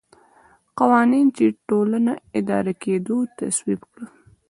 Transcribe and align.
قوانین 0.77 1.27
چې 1.35 1.45
ټولنه 1.67 2.13
اداره 2.39 2.73
کېده 2.81 3.17
تصویب 3.37 3.81
کړي. 3.91 4.07